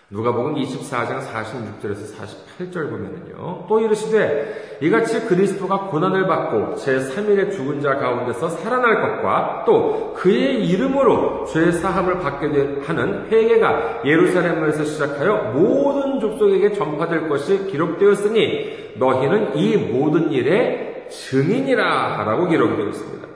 누가복음 0.09 0.55
24장 0.55 1.21
46절에서 1.21 2.15
48절 2.15 2.91
보면은요. 2.91 3.67
또 3.69 3.81
이르시되 3.81 4.79
이같이 4.81 5.27
그리스도가 5.27 5.89
고난을 5.89 6.29
받고 6.29 6.77
제3일에 6.77 7.51
죽은 7.51 7.81
자 7.81 7.97
가운데서 7.97 8.51
살아날 8.51 9.01
것과 9.01 9.65
또 9.67 10.15
그의 10.15 10.65
이름으로 10.65 11.47
죄 11.47 11.73
사함을 11.73 12.21
받게 12.21 12.83
하는 12.85 13.27
회개가 13.33 14.03
예루살렘에서 14.05 14.85
시작하여 14.85 15.53
모든 15.53 16.21
족속에게 16.21 16.73
전파될 16.75 17.29
것이 17.29 17.67
기록되었으니 17.67 18.95
너희는 18.99 19.57
이 19.57 19.77
모든 19.77 20.31
일의 20.31 21.09
증인이라 21.11 22.23
라고 22.25 22.47
기록이 22.47 22.77
되어 22.77 22.87
있습니다. 22.87 23.27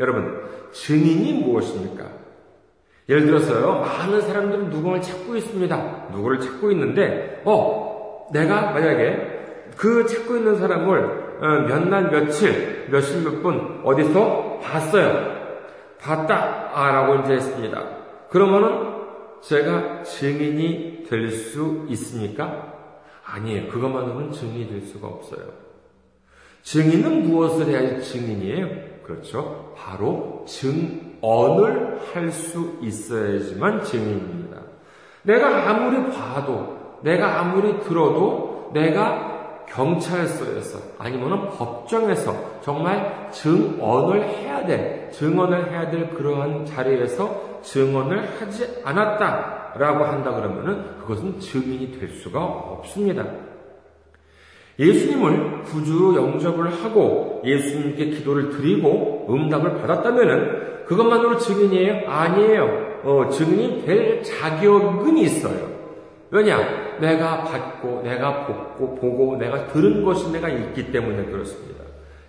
여러분, 0.00 0.42
증인이 0.72 1.44
무엇입니까? 1.44 2.25
예를 3.08 3.26
들어서요, 3.26 3.80
많은 3.80 4.20
사람들은 4.20 4.70
누구를 4.70 5.00
찾고 5.00 5.36
있습니다. 5.36 6.08
누구를 6.12 6.40
찾고 6.40 6.70
있는데, 6.72 7.40
어, 7.44 8.26
내가 8.32 8.72
만약에 8.72 9.34
그 9.76 10.06
찾고 10.06 10.36
있는 10.36 10.56
사람을 10.56 11.26
어, 11.38 11.46
몇 11.68 11.86
날, 11.88 12.10
며칠, 12.10 12.86
몇십 12.90 13.22
몇 13.22 13.42
분 13.42 13.80
어디서 13.84 14.60
봤어요. 14.62 15.36
봤다. 16.00 16.70
아, 16.74 16.90
라고 16.92 17.22
이제 17.22 17.34
했습니다. 17.34 17.84
그러면은 18.30 18.96
제가 19.42 20.02
증인이 20.02 21.04
될 21.08 21.30
수 21.30 21.84
있습니까? 21.90 22.72
아니에요. 23.24 23.68
그것만으로는 23.70 24.32
증인이 24.32 24.68
될 24.68 24.80
수가 24.82 25.08
없어요. 25.08 25.42
증인은 26.62 27.28
무엇을 27.28 27.66
해야 27.66 28.00
증인이에요? 28.00 28.68
그렇죠. 29.04 29.74
바로 29.76 30.44
증 30.48 31.05
언을 31.20 31.98
할 32.12 32.30
수 32.30 32.78
있어야지만 32.82 33.82
증인입니다. 33.82 34.60
내가 35.22 35.70
아무리 35.70 36.10
봐도, 36.10 36.98
내가 37.02 37.40
아무리 37.40 37.78
들어도, 37.80 38.70
내가 38.72 39.64
경찰서에서 39.68 40.78
아니면 40.98 41.50
법정에서 41.50 42.60
정말 42.60 43.28
증언을 43.32 44.22
해야 44.22 44.64
될, 44.64 45.10
증언을 45.10 45.72
해야 45.72 45.90
될 45.90 46.10
그러한 46.10 46.64
자리에서 46.64 47.60
증언을 47.62 48.40
하지 48.40 48.80
않았다라고 48.84 50.04
한다 50.04 50.32
그러면은 50.32 50.98
그것은 50.98 51.40
증인이 51.40 51.98
될 51.98 52.10
수가 52.10 52.42
없습니다. 52.44 53.24
예수님을 54.78 55.62
구주로 55.62 56.14
영접을 56.14 56.70
하고 56.70 57.42
예수님께 57.44 58.10
기도를 58.10 58.50
드리고 58.50 59.26
응답을 59.30 59.78
받았다면은 59.80 60.75
그것만으로 60.86 61.38
증인이에요? 61.38 62.08
아니에요. 62.10 62.86
어, 63.04 63.28
증인이 63.30 63.84
될 63.84 64.22
자격은 64.22 65.16
있어요. 65.18 65.76
왜냐? 66.30 66.58
내가 67.00 67.44
받고, 67.44 68.02
내가 68.04 68.46
보고, 68.46 68.94
보고, 68.96 69.36
내가 69.36 69.66
들은 69.68 70.04
것이 70.04 70.30
내가 70.32 70.48
있기 70.48 70.90
때문에 70.90 71.24
그렇습니다. 71.26 71.76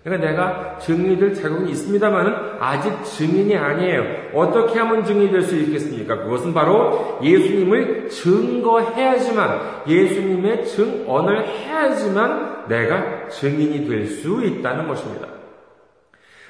그러니까 0.04 0.30
내가 0.30 0.78
증인이 0.78 1.18
될 1.18 1.34
자격은 1.34 1.68
있습니다만은 1.68 2.32
아직 2.60 3.04
증인이 3.04 3.56
아니에요. 3.56 4.04
어떻게 4.32 4.78
하면 4.78 5.04
증인이 5.04 5.30
될 5.32 5.42
수 5.42 5.56
있겠습니까? 5.56 6.22
그것은 6.22 6.54
바로 6.54 7.18
예수님을 7.22 8.08
증거해야지만, 8.08 9.60
예수님의 9.88 10.64
증언을 10.66 11.48
해야지만 11.48 12.68
내가 12.68 13.28
증인이 13.28 13.86
될 13.88 14.06
수 14.06 14.42
있다는 14.44 14.86
것입니다. 14.86 15.37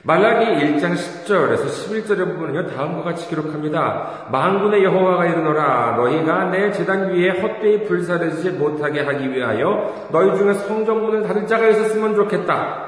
말라기 0.04 0.46
1장 0.46 0.94
10절에서 0.94 1.66
11절의 1.66 2.18
부분은요, 2.18 2.68
다음과 2.68 3.02
같이 3.02 3.28
기록합니다. 3.28 4.28
만군의 4.30 4.84
여호와가 4.84 5.26
이르노라, 5.26 5.96
너희가 5.96 6.50
내 6.50 6.70
재단 6.70 7.10
위에 7.10 7.30
헛되이 7.30 7.84
불사르지 7.84 8.50
못하게 8.50 9.00
하기 9.02 9.32
위하여 9.32 9.92
너희 10.12 10.36
중에 10.36 10.54
성전문을 10.54 11.24
닫을 11.24 11.46
자가 11.46 11.66
있었으면 11.68 12.14
좋겠다. 12.14 12.86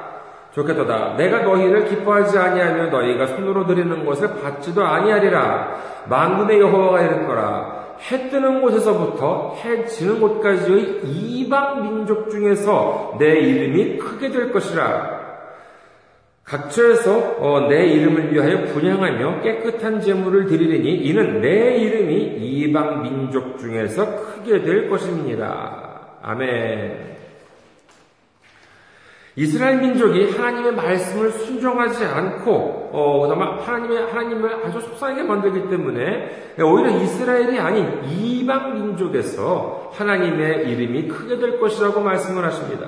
좋겠도다. 0.53 1.14
내가 1.16 1.42
너희를 1.42 1.87
기뻐하지 1.87 2.38
아니하며 2.38 2.87
너희가 2.90 3.27
손으로 3.27 3.66
드리는 3.66 4.05
것을 4.05 4.40
받지도 4.40 4.85
아니하리라. 4.85 5.75
만군의 6.09 6.61
여호와가 6.61 7.03
이르노라. 7.03 7.81
해 8.11 8.31
뜨는 8.31 8.62
곳에서부터 8.62 9.57
해 9.62 9.85
지는 9.85 10.20
곳까지의 10.20 11.03
이방 11.05 11.83
민족 11.83 12.31
중에서 12.31 13.16
내 13.18 13.38
이름이 13.38 13.99
크게 13.99 14.31
될 14.31 14.53
것이라. 14.53 15.19
각처에서 16.50 17.36
어, 17.38 17.68
내 17.68 17.86
이름을 17.86 18.32
위하여 18.32 18.64
분양하며 18.64 19.42
깨끗한 19.42 20.00
제물을 20.00 20.46
드리리니 20.46 20.96
이는 20.96 21.40
내 21.40 21.76
이름이 21.76 22.38
이방 22.40 23.02
민족 23.02 23.56
중에서 23.58 24.16
크게 24.16 24.62
될 24.62 24.90
것입니다. 24.90 26.16
아멘. 26.22 27.10
이스라엘 29.36 29.78
민족이 29.78 30.32
하나님의 30.32 30.72
말씀을 30.72 31.30
순종하지 31.30 32.04
않고 32.04 32.90
어, 32.92 33.26
정말 33.28 33.60
하나님의 33.60 34.06
하나님을 34.08 34.66
아주 34.66 34.80
속상하게 34.80 35.22
만들기 35.22 35.70
때문에 35.70 36.56
오히려 36.60 36.90
이스라엘이 37.00 37.60
아닌 37.60 38.04
이방 38.10 38.74
민족에서 38.74 39.92
하나님의 39.94 40.68
이름이 40.68 41.06
크게 41.06 41.38
될 41.38 41.60
것이라고 41.60 42.00
말씀을 42.00 42.44
하십니다. 42.44 42.86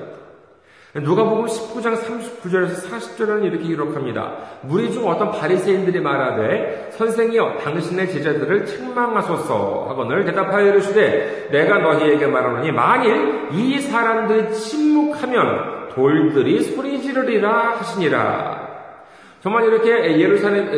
누가복음 0.94 1.46
19장 1.46 1.96
39절에서 2.02 2.90
40절에는 2.90 3.44
이렇게 3.44 3.64
기록합니다. 3.64 4.36
무리 4.60 4.92
중 4.92 5.08
어떤 5.08 5.30
바리새인들이 5.30 6.00
말하되 6.00 6.90
선생이여 6.92 7.60
당신의 7.64 8.12
제자들을 8.12 8.66
책망하소서 8.66 9.86
하거늘 9.88 10.26
대답하여 10.26 10.66
이르시되 10.66 11.48
내가 11.50 11.78
너희에게 11.78 12.26
말하노니 12.26 12.72
만일 12.72 13.48
이 13.52 13.80
사람들이 13.80 14.52
침묵하면 14.52 15.88
돌들이 15.94 16.62
소리 16.62 17.00
지르리라 17.00 17.78
하시니라. 17.78 18.71
정말 19.42 19.64
이렇게 19.64 20.20
예루살렘 20.20 20.70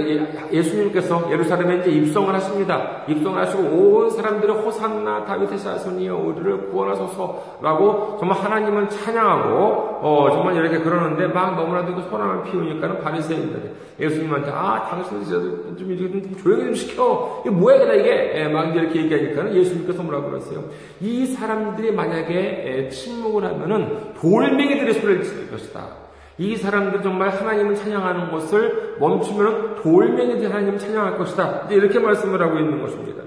예수님께서 0.50 1.30
예루살렘에 1.30 1.80
이제 1.80 1.90
입성을 1.90 2.32
하십니다. 2.32 3.02
입성을 3.06 3.38
하시고 3.38 3.62
온 3.62 4.08
사람들이 4.08 4.50
호산나 4.50 5.26
다윗의 5.26 5.58
자손이여 5.58 6.16
우리를 6.16 6.70
구원하소서라고 6.70 8.16
정말 8.18 8.38
하나님은 8.38 8.88
찬양하고 8.88 9.58
어 10.00 10.30
정말 10.32 10.56
이렇게 10.56 10.78
그러는데 10.78 11.26
막 11.26 11.56
너무나도 11.56 11.94
그 11.94 12.02
소란을 12.08 12.44
피우니까는 12.44 13.00
바리새인들이 13.02 13.70
예수님한테 14.00 14.50
아 14.50 14.88
당신들 14.88 15.76
좀 15.76 15.92
이렇게 15.92 16.22
좀 16.22 16.36
조용히 16.38 16.64
좀 16.64 16.74
시켜 16.74 17.42
이게 17.44 17.50
뭐야 17.54 17.80
그다 17.80 17.92
이게 17.92 18.32
예, 18.34 18.48
막 18.48 18.74
이렇게 18.74 19.02
얘기하니까는 19.02 19.54
예수님께서 19.56 20.02
뭐라고 20.02 20.30
그랬어요? 20.30 20.64
이 21.02 21.26
사람들이 21.26 21.92
만약에 21.92 22.88
침묵을 22.90 23.44
하면은 23.44 24.14
돌멩이들이 24.18 24.94
소리를 24.94 25.22
지를 25.22 25.50
것이다. 25.50 26.03
이 26.38 26.56
사람들 26.56 27.02
정말 27.02 27.28
하나님을 27.28 27.76
찬양하는 27.76 28.30
것을 28.30 28.96
멈추면 28.98 29.76
돌멩이들 29.82 30.50
하나님을 30.50 30.78
찬양할 30.78 31.16
것이다. 31.16 31.68
이렇게 31.70 31.98
말씀을 31.98 32.42
하고 32.42 32.58
있는 32.58 32.82
것입니다. 32.82 33.22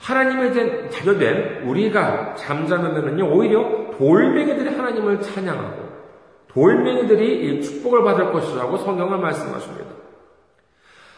하나님에 0.00 0.52
대한 0.52 0.90
자녀된 0.90 1.68
우리가 1.68 2.34
잠잠하면요 2.34 3.32
오히려 3.32 3.90
돌멩이들이 3.98 4.74
하나님을 4.74 5.20
찬양하고 5.20 5.90
돌멩이들이 6.48 7.62
축복을 7.62 8.02
받을 8.02 8.32
것이라고 8.32 8.78
성경을 8.78 9.18
말씀하십니다. 9.18 10.00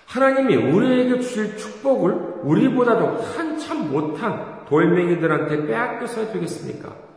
하나님이 0.06 0.56
우리에게 0.56 1.20
주실 1.20 1.56
축복을 1.56 2.12
우리보다도 2.42 3.22
한참 3.22 3.90
못한 3.90 4.64
돌멩이들한테 4.66 5.66
빼앗겨서 5.66 6.32
되겠습니까? 6.32 7.11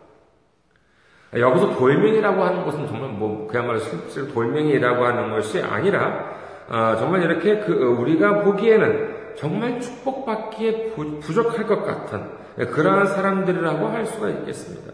여기서 1.37 1.75
돌멩이라고 1.75 2.43
하는 2.43 2.63
것은 2.63 2.87
정말 2.87 3.09
뭐 3.09 3.47
그야말로 3.47 3.79
실제로 3.79 4.27
돌멩이라고 4.29 5.05
하는 5.05 5.31
것이 5.31 5.61
아니라 5.61 6.35
어, 6.67 6.95
정말 6.97 7.23
이렇게 7.23 7.59
그 7.59 7.73
어, 7.73 8.01
우리가 8.01 8.41
보기에는 8.41 9.15
정말 9.35 9.79
축복받기에 9.79 10.91
부, 10.91 11.19
족할 11.33 11.67
것 11.67 11.85
같은 11.85 12.23
그러한 12.55 13.07
사람들이라고 13.07 13.87
할 13.87 14.05
수가 14.05 14.29
있겠습니다. 14.29 14.93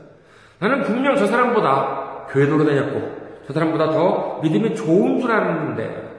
나는 0.60 0.82
분명 0.82 1.16
저 1.16 1.28
사람보다 1.28 2.28
교회도 2.30 2.66
다녔고 2.66 3.22
저 3.48 3.54
사람보다 3.54 3.92
더 3.92 4.40
믿음이 4.42 4.76
좋은 4.76 5.20
줄 5.20 5.32
알았는데 5.32 6.12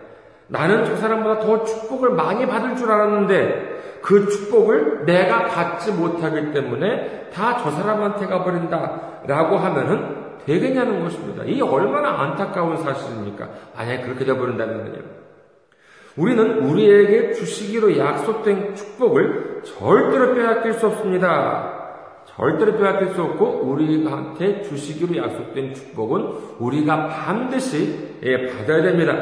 나는 0.48 0.84
저 0.84 0.96
사람보다 0.96 1.40
더 1.40 1.64
축복을 1.64 2.10
많이 2.10 2.46
받을 2.46 2.76
줄 2.76 2.90
알았는데 2.90 3.71
그 4.02 4.28
축복을 4.28 5.04
내가 5.06 5.44
받지 5.46 5.92
못하기 5.92 6.52
때문에 6.52 7.30
다 7.32 7.62
저 7.62 7.70
사람한테 7.70 8.26
가버린다 8.26 9.22
라고 9.26 9.56
하면은 9.56 10.22
되겠냐는 10.44 11.02
것입니다. 11.02 11.44
이게 11.44 11.62
얼마나 11.62 12.20
안타까운 12.20 12.76
사실입니까? 12.78 13.48
만약에 13.76 14.02
그렇게 14.02 14.24
되어버린다면요. 14.24 15.22
우리는 16.16 16.64
우리에게 16.64 17.32
주시기로 17.32 17.96
약속된 17.96 18.74
축복을 18.74 19.62
절대로 19.64 20.34
빼앗길 20.34 20.74
수 20.74 20.88
없습니다. 20.88 21.78
절대로 22.26 22.76
빼앗길 22.76 23.10
수 23.10 23.22
없고 23.22 23.62
우리한테 23.64 24.62
주시기로 24.62 25.16
약속된 25.16 25.74
축복은 25.74 26.20
우리가 26.58 27.08
반드시 27.08 28.16
예, 28.24 28.48
받아야 28.48 28.82
됩니다. 28.82 29.14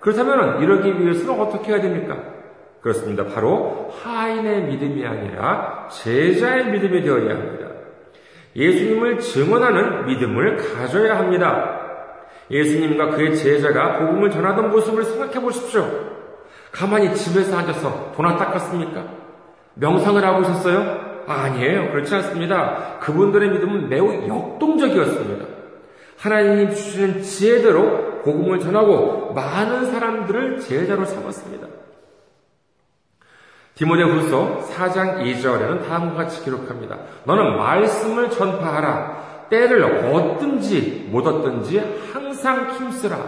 그렇다면 0.00 0.62
이러기 0.62 1.00
위해서는 1.00 1.40
어떻게 1.40 1.72
해야 1.72 1.80
됩니까? 1.80 2.33
그렇습니다. 2.84 3.24
바로 3.24 3.90
하인의 4.02 4.64
믿음이 4.64 5.06
아니라 5.06 5.88
제자의 5.90 6.70
믿음이 6.70 7.00
되어야 7.00 7.30
합니다. 7.30 7.68
예수님을 8.54 9.20
증언하는 9.20 10.04
믿음을 10.04 10.58
가져야 10.58 11.18
합니다. 11.18 11.80
예수님과 12.50 13.12
그의 13.12 13.36
제자가 13.36 14.00
복음을 14.00 14.30
전하던 14.30 14.70
모습을 14.70 15.02
생각해 15.02 15.40
보십시오. 15.40 15.88
가만히 16.72 17.14
집에서 17.14 17.56
앉아서 17.56 18.12
도나 18.14 18.36
닦았습니까? 18.36 19.02
명상을 19.76 20.22
하고 20.22 20.42
있었어요? 20.42 21.22
아니에요. 21.26 21.90
그렇지 21.90 22.14
않습니다. 22.16 22.98
그분들의 23.00 23.48
믿음은 23.48 23.88
매우 23.88 24.28
역동적이었습니다. 24.28 25.46
하나님이 26.18 26.74
주시는 26.74 27.22
지혜대로 27.22 28.20
복음을 28.24 28.60
전하고 28.60 29.32
많은 29.32 29.86
사람들을 29.86 30.60
제자로 30.60 31.06
삼았습니다. 31.06 31.73
디모데후서 33.74 34.60
4장 34.70 35.22
2절에는 35.24 35.88
다음과 35.88 36.14
같이 36.14 36.44
기록합니다. 36.44 36.98
너는 37.24 37.56
말씀을 37.56 38.30
전파하라. 38.30 39.46
때를 39.50 39.82
얻든지 39.84 41.08
못 41.10 41.26
얻든지 41.26 42.10
항상 42.12 42.70
힘쓰라. 42.70 43.18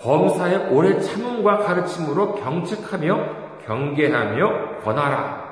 범사의 0.00 0.68
오래 0.70 0.98
참음과 1.00 1.58
가르침으로 1.58 2.36
경책하며 2.36 3.28
경계하며 3.66 4.78
권하라. 4.84 5.48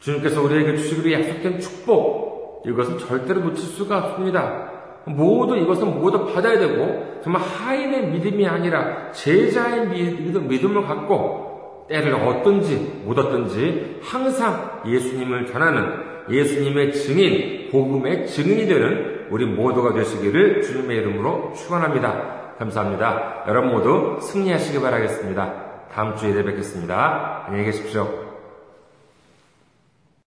주님께서 0.00 0.42
우리에게 0.42 0.76
주시기로 0.76 1.12
약속된 1.12 1.60
축복, 1.60 2.64
이것은 2.66 2.98
절대로 2.98 3.40
놓칠 3.40 3.64
수가 3.64 3.98
없습니다. 3.98 4.70
모두 5.04 5.56
이것은 5.56 6.00
모두 6.00 6.32
받아야 6.32 6.58
되고, 6.58 7.20
정말 7.22 7.42
하인의 7.42 8.08
믿음이 8.08 8.46
아니라 8.48 9.12
제자의 9.12 9.86
믿음을 9.86 10.86
갖고 10.86 11.51
때를 11.92 12.14
얻든지 12.14 13.02
못 13.04 13.18
얻든지 13.18 14.00
항상 14.02 14.82
예수님을 14.86 15.46
전하는 15.46 16.10
예수님의 16.30 16.94
증인, 16.94 17.70
복음의 17.70 18.26
증인이 18.26 18.66
되는 18.66 19.26
우리 19.30 19.44
모두가 19.44 19.92
되시기를 19.92 20.62
주님의 20.62 20.96
이름으로 20.98 21.52
축원합니다. 21.54 22.54
감사합니다. 22.58 23.44
여러분 23.48 23.72
모두 23.72 24.18
승리하시기 24.20 24.80
바라겠습니다. 24.80 25.54
다음 25.92 26.16
주에 26.16 26.32
뵙겠습니다. 26.42 27.44
안녕히 27.46 27.66
계십시오. 27.66 28.31